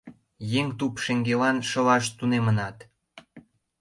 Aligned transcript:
—Еҥ 0.59 0.67
туп 0.77 0.93
шеҥгелан 1.03 1.57
шылаш 1.69 2.05
тунемынат. 2.17 2.77